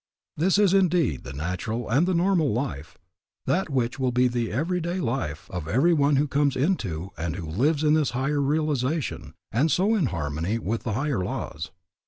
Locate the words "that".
3.45-3.69